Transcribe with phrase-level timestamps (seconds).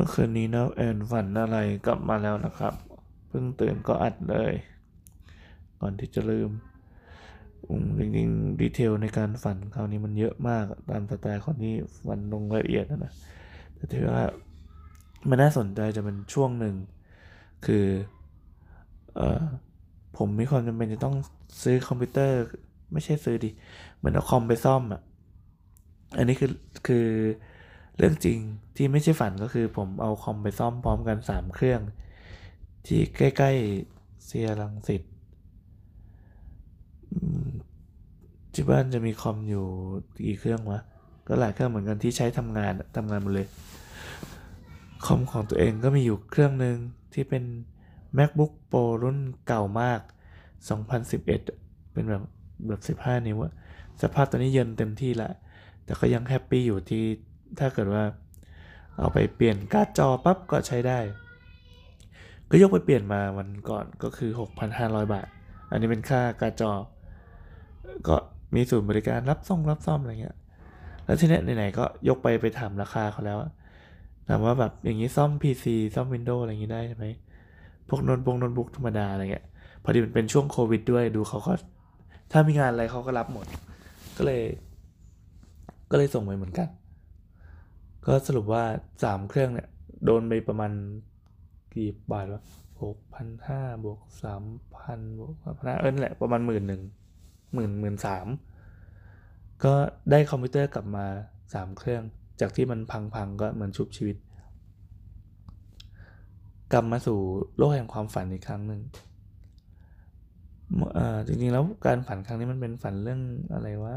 [0.00, 2.74] มื่อคืนนี้นะแอนฝันอะไรกลับมาแล้วนะครับ
[3.28, 4.52] เพิ่งตื่นก็อัดเลย
[5.80, 6.50] ก่อนที่จะลืม
[7.98, 11.74] จริงๆดีเทลในการฝันคราวนี้มันเยอะมากตามสไตล์คนที่
[12.06, 13.12] ฝันลงรายละเอียดนะนะ
[13.74, 14.24] แต่ถือว่า
[15.28, 16.74] มันน่าสนใจจะเป็นช่วงหนึ่ง
[17.66, 17.86] คือ
[19.16, 19.42] เออ
[20.16, 21.16] ผมมีความจำเป็นจะต้อง
[21.62, 22.38] ซื้อคอมพิวเตอร์
[22.92, 23.50] ไม่ใช่ซื้อดิ
[23.96, 25.02] เหมือนเอาคอมไปซ่อมอะ
[26.16, 26.50] อันนี้คือ
[26.86, 27.06] คือ
[27.98, 28.38] เรื่องจริง
[28.76, 31.80] ที่ไม่ใช่ฝันก็คือผมเอาคอมไปซ่อมพร้อมกันสามเครื่อง
[32.86, 35.02] ที่ใกล้ๆเซียรังสิต
[38.52, 39.66] ที่บ้านจะมีคอมอยู่
[40.26, 40.80] กี่เครื่องวะ
[41.28, 43.48] ก็หลายเครื่องเหมือนกันที่ใช้ทำงานทำงานหมดเลย
[45.04, 46.76] คอมของตัวเองก็มีอยู่เครื่องหนึ่ง
[47.14, 47.44] ที่เป็น
[48.18, 50.00] MacBook Pro รุ่นเก่ามาก
[50.74, 51.58] 2011อะ
[51.92, 52.22] เป็นแบบ
[52.68, 53.52] แบบ 15 นิ้วอะ
[54.02, 55.30] สภาพตอนนี้เย็นเต็มที่ละ
[55.84, 57.04] แต่ก็ยังแฮปปี้อยู่ที่
[57.58, 58.04] ถ้าเกิดว่า
[58.98, 60.98] เอาไปเปลี่ยนการ์ดจอปั๊บก็ใช้ได้
[62.50, 64.30] ก็ยกไปเปลี่ยนมาวันก่อนก็คือ
[64.72, 65.26] 6,500 บาท
[65.70, 66.72] อันนี้เป็นค่าการ์ดจอ
[68.08, 68.16] ก็
[68.54, 70.36] มีศูนย์บริการรับส่งรับซ่อมอะไรเงี้ย
[71.04, 73.38] แล้วทีเนี้ยไหนๆก็ยกไปไปถามราคาเขาแล้ว
[74.28, 77.06] ถามว่าแบบอย่างนี้ซ่อม PC ซ่อม Windows อะไรอย่างนี้ได้ใช่ไหม
[77.88, 79.44] พวกโน้ตบุ๊กโน้ตบุ๊กธรรมดาอะไรเงี้ย
[79.82, 81.52] พอดีมันเป็นช่วงโควิดด้วยดูเขาก็
[82.32, 83.46] ถ้ามีงานอะไรเขาก็รับหมด
[84.16, 84.42] ก็เลย
[85.90, 86.68] ก็เลยส่งไปเหมือนกัน
[88.08, 88.64] ก็สรุปว่า
[89.04, 89.68] สามเครื่องเนี่ย
[90.04, 90.72] โดนไปประมาณ
[91.74, 92.42] กี่บาทวะ
[92.82, 94.44] หกพันห้าบวกสาม
[94.76, 96.82] พันบวกสามพันห้าเออนั่นแหละประมาณหมื่นหนึ่ง
[97.54, 98.26] หมื่นหมื่นสาม
[99.64, 99.74] ก็
[100.10, 101.06] ได้คอมพิวเตอร์กลับมา
[101.54, 102.02] สามเครื่อง
[102.40, 104.16] จากที่มันพังๆก็เหมือนชุบชีวิต
[106.72, 107.18] กลับมาสู่
[107.56, 108.80] โลกแห่งความฝันอีกครั้งหนึ่ง
[111.26, 113.20] จริงๆแล้วการฝันครั้งนี้มันเป็นฝันเรื่อง
[113.54, 113.96] อะไรวะ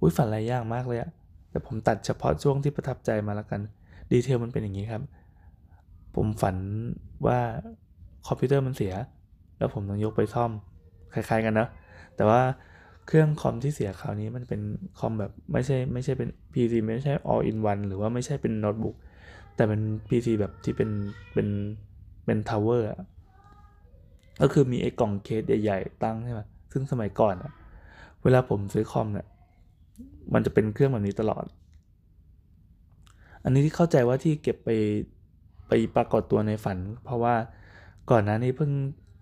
[0.00, 1.10] อุ้ยฝันอะไรยากมากเลยอะ
[1.54, 3.60] แต่ผมตัดเฉพาะช่วงที่ประทับใจมาแล้วกัน
[4.12, 5.02] detail มันเป็นอย่างนี้ครับ
[6.16, 6.56] ผมฝัน
[7.26, 7.38] ว่า
[8.26, 8.94] คอมพิวเตอร์มันเสีย
[9.58, 10.50] แล้วผมต้องยกไปซ่อม
[11.12, 11.68] คล้ายๆกันเนะ
[12.16, 12.40] แต่ว่า
[13.06, 14.60] เครื่องคอมที่เสียคราวนี้มันเป็น
[14.98, 18.96] คอมแบบไม่ใช่ไม่ใช่เป็น PC ไม่ใช่ all in one หรือว่าไม่ใช่เป็นโน้ตบุ๊ก
[19.56, 20.90] แต่เป็น PC แบบที่เป็น
[21.32, 21.48] เป็น
[22.24, 22.88] เป็น tower
[24.40, 26.40] ก็คือมีไอ้กล่องเคสใหญ่ ๆ ตั้งใช่ไหม
[26.72, 27.52] ซึ่งสมัยก่อนอะ
[28.22, 29.26] เวลาผมซื้อคอมเนี่ย
[30.34, 31.44] มันจะเป็นเครื่องแบบนี้ตลอด
[33.44, 34.70] อันนี้ที่เข้าใจว่าที่เก็บไป
[35.68, 37.34] ไปปรากฏตัวในฝัน เพราะว่า
[38.10, 38.70] ก่อนหน้านี้เพิ่ง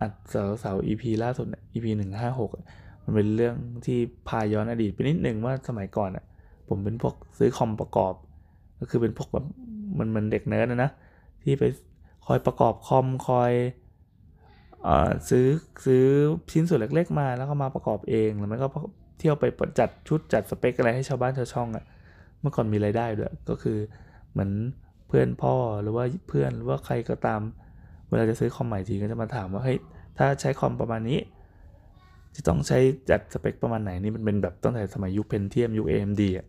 [0.00, 2.50] อัดเสาเสา EP ล่าสุด EP หนึ่งห้าหก
[3.02, 3.54] มันเป็นเรื่อง
[3.86, 6.24] ที่พาย้อนอดีตไปนิดหนึ่งว่าสมัยก่อนอะ
[6.68, 8.14] ผมเป็นพวกซื้อคอมประกอบ
[8.80, 9.44] ก็คือเป็นพวกแบบ
[9.98, 10.90] มันมันเด็กเนิร์ดนะนะ
[11.42, 11.64] ที่ไป
[12.26, 13.52] คอยประกอบคอมคอย
[14.86, 15.46] อ่อซื้อ
[15.84, 16.04] ซื้อ
[16.52, 18.66] ชิ้นส่วนเล็ก ๆ มาแล้วก็มาประกอบเองแล้วมันก็
[19.26, 19.46] ที่ยวไป
[19.80, 21.84] จัดชุดจัดสเปคอะไรให้ชาวบ้านชาวช่องอะ่ะ
[22.40, 23.78] เมื่อก่อนมีรายได้ด้วยก็คือ
[24.32, 24.50] เหมือน
[25.08, 27.40] เพื่อนพ่อหรือว่าเพื่อนหรือว่าใครก็ตาม
[28.08, 29.78] เวลาจะซื้อคอมใหม่ทีก็จะมาถามว่าเฮ้ย
[30.18, 31.18] ถ้าใช้คอมประมาณนี้
[32.36, 32.78] จะต้องใช้
[33.10, 36.46] จัดสเปคประมาณไหนนี่มันเป็นแบบตั้งแต่สมัยยุคเพนเทียมยุค AMD อะ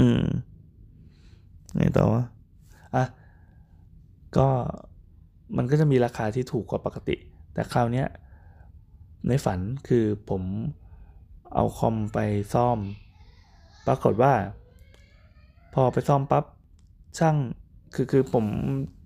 [0.00, 0.22] อืม
[1.76, 2.24] ไงต่อวะ
[2.94, 3.04] อะ
[4.36, 4.46] ก็
[5.56, 7.16] มันก็จะมีราคาที่ถูกกว่าปกติ
[7.54, 8.06] แต่คราวเนี้ย
[9.26, 10.42] ในฝันคือผม
[11.54, 12.18] เอาคอมไป
[12.54, 12.78] ซ่อม
[13.86, 14.32] ปรากฏว่า
[15.74, 16.44] พอไปซ่อมปั๊บ
[17.18, 17.36] ช่าง
[17.94, 18.44] คือคือผม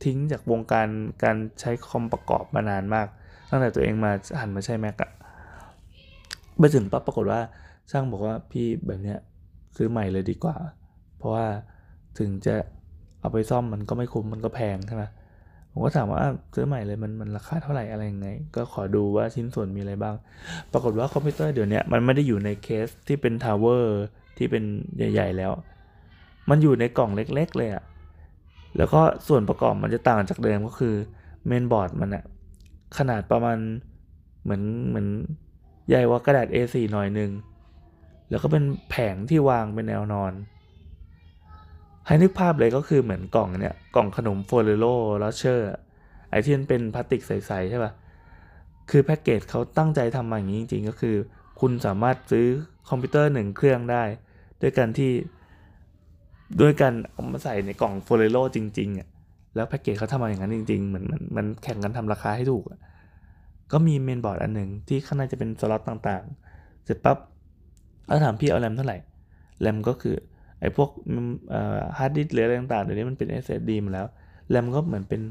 [0.05, 0.89] ทิ้งจากวงการ
[1.23, 3.07] การใช้คอมประกอบมานานมาก
[3.51, 5.11] ตั้งแต่ตัวเองมาหันมาใช้ Mac อะ
[6.59, 7.41] ไปถึงปั๊บปรากฏว่า
[7.91, 9.19] ช่างบอกว่าพี่แบบเนี้ย
[9.77, 10.57] ซื้อใหม่เลยดีกว่า
[11.17, 11.47] เพราะว่า
[12.19, 12.57] ถึงจะ
[13.21, 15.05] เอาไปซ่อมมันก็ไม่คุ้มมันก็แพงใช่ไหม
[15.73, 16.23] ผมก็ถามว่า
[16.55, 20.15] ซื้อใหม่เลยมันมันราคาเท่าไหร่อะไรยังไง ก็ขอดูว่าชิ้นส่วนมีอะไรบ้าง
[20.73, 24.03] ปรากฏว่าคอมพิวเตอร์เดี๋ยวนี้มันไม่ได้อยู่ในเคสที่เป็น tower
[24.39, 24.65] ที่เป็น
[24.97, 25.53] ใหญ่ ๆ แล้ว
[26.51, 27.85] มันอยู่ในกล่องเล็ก ๆ เลยอะ
[28.77, 30.95] แล้วก็ส่วนประกอบมันจะต่างจากเดิมก็คือ
[31.47, 32.25] เมนบอร์ดมันอะ
[32.99, 33.59] ขนาดประมาณ
[34.43, 35.07] เหมือนเหมือน
[35.89, 37.31] ใหญ่กว่ากระดาษ A4 หน่อยนึง
[38.31, 40.33] แล้วก็เป็นแผงที่วางเป็นแนวนอน
[42.07, 45.69] ให้นึกภาพเลยก็คือเหมือนกล่องเนี่ยกล่องขนม Ferrero Rocher
[46.31, 47.93] ไอ้ที่มันเป็นพลาสติกใสๆใช่ปะ่ะ
[48.91, 51.17] คือแพ็กเกจเขาตั้งใจทำมาอย่างนี้จริงๆ ก็คือ
[51.61, 52.47] คุณสามารถซื้อ
[52.89, 54.03] คอมพิวเตอร์หนึ่งเครื่องได้
[54.61, 55.13] ด้วยการที่
[56.61, 59.09] ด้วยการเอามาใส่ในกล่อง Ferrero จริงๆอะ
[59.55, 62.81] แล้วแพ็กเกจเขาทำมาอย่างนั้นจริงๆ เหมือนมันมันแข่งกันทำราคาให้ถูกอะ
[63.73, 67.19] ก็มีเมนบอร์ดอันหนึ่งที่ข้างในจะเป็นสล็อตต่างๆ เสร็จปั๊บ
[68.07, 68.99] แล้วถามพี่เอาแรมเท่าไหร่
[69.61, 70.15] แรมก็คือ
[70.63, 70.91] ไอ้พวก
[71.99, 74.07] ฮาร์ดดิสก์หรืออะไรต่างๆเดี๋ยวนี้มันเป็น SSD มาแล้ว
[74.51, 75.23] แรมก็เหมือนเป็น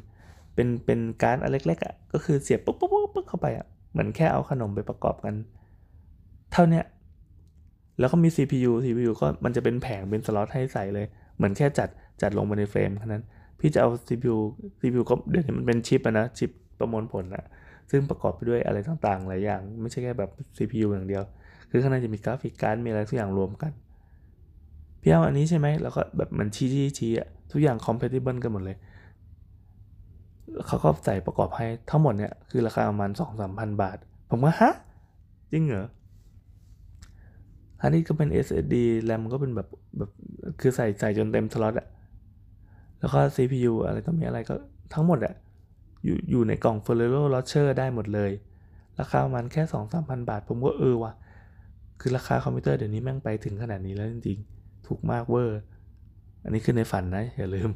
[0.55, 5.35] เป็นเป็นการ์ดอันเล็กๆอะก็คือเสียบปุ๊บปุ๊บปุ๊บเข้าไปอะเหมือนแค่เอาขนมไปประกอบกัน
[6.51, 6.81] เท่าเนี้ย
[7.99, 11.05] แล้วก็มี CPU CPU ก็มันจะเป็นแผงเป็นสล็อตให้ใส่เลย
[11.37, 11.89] เหมือนแค่จัด
[12.21, 13.23] จัดลงไปในเฟรมแค่นั้น
[13.59, 14.35] พี่จะเอา CPU
[14.79, 17.43] CPU ก็เดี๋ยวนี้มันเป็นชิปอะนะชิปประมวลผลอะ
[17.91, 21.23] ซึ่งประกอบไปด้วยอะไรต่างๆ หลายอย่าง ไม่ใช่แค่แบบ CPU อย่างเดียว
[21.69, 23.71] คือข้างในจะมีกราฟิกการ์ดมีอะไรทุกอย่างรวมกัน
[25.01, 28.77] พี่เอาอันนี้ใช่ไหมแล้วก็แบบมันชี้ชี้ชี้อะทุกอย่าง compatible กันหมดเลย
[30.67, 33.97] เขาก็ใส่ประกอบให้ทั้งหมดเนี่ยคือราคาประมาณสองสามพันบาท
[34.29, 34.71] ผมว่าฮะ
[35.51, 35.87] จริงเหรอ
[37.81, 38.75] อันนี้ก็เป็น SSD
[39.09, 39.67] RAM ก็เป็นแบบ
[39.97, 40.11] แบบ
[40.59, 41.87] คือใส่ใส่จนเต็มสล็อตอะ
[42.99, 44.55] แล้วก็ CPU อะไรก็มีอะไรก็
[44.93, 45.33] ทั้งหมดอะ
[46.03, 48.31] อยู่อยู่ในกล่อง Ferrero Rocher ได้หมดเลย
[48.99, 51.13] ราคาประมาณแค่สองสามพันบาท ผมก็เออว่ะ
[51.99, 54.60] คือราคาคอมพิวเตอร์เดี๋ยวนี้แม่งไปถึงขนาดนี้แล้วจริงๆ
[54.91, 55.59] ถูกมากเวอร์
[56.43, 57.69] อันนี้คือในฝันนะ อย่าลืม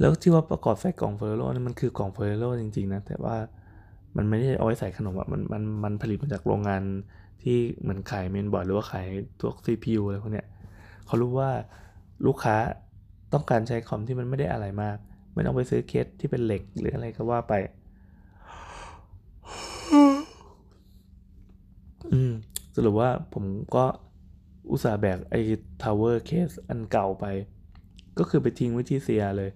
[0.00, 3.36] แล้วที่ว่าประกอบใส่กล่องเฟอร์โรนี่มันคือกล่องเฟอร์โรจริงๆนะ แต่ว่า
[4.16, 6.82] มันไม่ได้เอาไว้ใส่ขนมอะมันมันมันผลิตมาจากโรงงาน
[7.42, 9.06] ที่เหมือนขายเมนบอร์ดหรือว่าขาย
[9.40, 10.46] พวก CPU อะไรพวกเนี้ย
[11.06, 11.50] เขารู้ว่า
[12.26, 12.56] ลูกค้า
[13.32, 14.96] ต้องการใช้คอมที่มันไม่ได้อะไรมาก
[15.34, 17.54] ไม่ต้องไปซื้อเคสที่เป็นเหล็กหรืออะไรก็ว่าไป
[22.12, 22.32] อืม
[22.76, 23.44] สรุปว่าผม
[23.74, 23.84] ก็
[24.70, 25.40] อุตส่าห์แบกไอ้
[25.82, 27.24] Tower Case อันเก่าไป
[28.18, 29.50] ก็คือไปทิ้งไว้ที่เซียเลย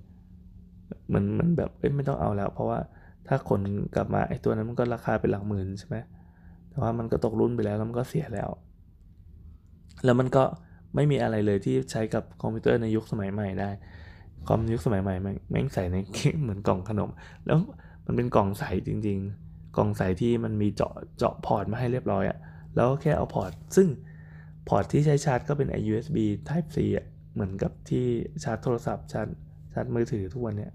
[1.07, 2.79] เหมือนมันแบบเอ้ยไม่ต้องเอาแล้ว เพราะว่า
[3.27, 3.61] ถ้าขน
[3.95, 5.97] กลับมาไอ้ตัวนั้นมันก็ราคาเป็นหลักหมื่นใช่ไหม
[6.71, 8.49] แต่ว่ามันก็ตกรุ่นไปแล้วแล้วมันก็เสียแล้ว
[10.05, 10.45] แล้วมันก็
[10.95, 13.71] ไม่มีอะไรเลยที่ใช้กับคอมพิวเตอร์ในยุคสมัยใหม่ได้
[14.49, 15.97] คอมยุคสมัยใหม่แม่งแม่งใส่ใน
[16.43, 17.11] เหมือนกล่องขนม
[17.47, 17.59] แล้ว
[18.07, 22.39] มันเป็นกล่องใสจริง ๆ กล่องใสที่มันมีเจาะเจาะพอร์ตมาให้เรียบร้อยอะ
[22.75, 23.89] แล้วก็แค่เอาพอร์ตซึ่ง
[24.69, 26.17] พอร์ตที่ใช้ชาร์จก็เป็นไอ USB
[26.49, 28.05] Type C อะเหมือนกับที่
[28.45, 29.29] ชาร์จโทรศัพท์ชาร์จ
[29.73, 30.73] ชาร์จมือถือทุกวันเนี้ย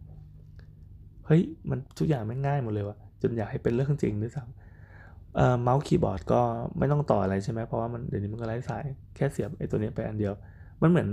[1.26, 6.42] เฮ้ยมันทุกอย่างแม่งง่ายหมดเลยว่ะจนอยากให้เป็นเรื่องจริงด้วยซ้ำเอ่อเมาส์คีย์บอร์ดก็
[6.78, 8.84] ไม่ต้องต่ออะไรใช่ไหมเพราะว่ามันเดี๋ยวนี้มันก็ไร้สาย
[9.16, 10.34] แค่เสียบไอ้ตัวนี้ไปอันเดียว
[10.82, 11.10] มันเหมือน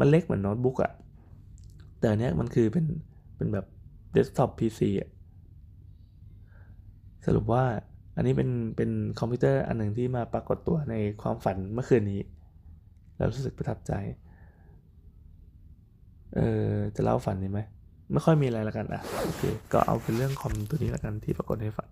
[0.00, 0.92] มันเล็กเหมือนโน้ตบุ๊กอะ
[1.98, 2.86] แต่อันเนี้ยมันคือเป็น
[3.36, 3.66] เป็นแบบ
[4.12, 5.08] เดสก์ท็อป PC อะ
[7.26, 7.64] สรุปว่า
[8.20, 12.20] อันนี้เป็นเป็นคอมพิวเตอร์อันหนึ่งที่มาปรากฏตัวในความฝันเมื่อคืนนี้
[13.16, 13.92] แล้วรู้สึกประทับใจ
[16.34, 17.60] เออจะเล่าฝันนี้ไหม
[18.12, 21.88] ไม่ค่อยมีอะไรละกันอะโอเคก็เอาเป็นเรื่องคอมตัวนี้ละกันที่ปรากฏในฝัน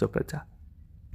[0.00, 0.40] จบแล้วจ้ะ